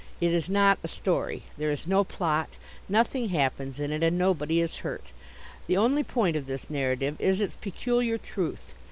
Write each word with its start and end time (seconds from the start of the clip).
It 0.19 0.31
is 0.33 0.49
not 0.49 0.79
a 0.83 0.87
story. 0.87 1.43
There 1.59 1.69
is 1.69 1.85
no 1.85 2.03
plot. 2.03 2.57
Nothing 2.89 3.29
happens 3.29 3.79
in 3.79 3.91
it 3.91 4.01
and 4.01 4.17
nobody 4.17 4.59
is 4.59 4.77
hurt. 4.77 5.11
The 5.67 5.77
only 5.77 6.01
point 6.03 6.35
of 6.35 6.47
this 6.47 6.71
narrative 6.71 7.21
is 7.21 7.39
its 7.39 7.53
peculiar 7.53 8.17
truth. 8.17 8.73